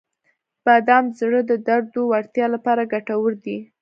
•بادام 0.65 1.05
د 1.09 1.13
زړه 1.19 1.41
د 1.49 1.51
دردو 1.67 2.01
وړتیا 2.11 2.45
لپاره 2.55 2.89
ګټور 2.93 3.31
دي. 3.43 3.57